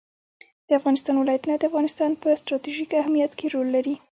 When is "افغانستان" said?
0.79-1.15, 1.69-2.11